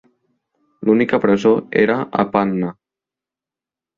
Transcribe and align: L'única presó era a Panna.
L'única 0.87 1.19
presó 1.25 1.51
era 1.83 1.99
a 2.23 2.27
Panna. 2.37 2.73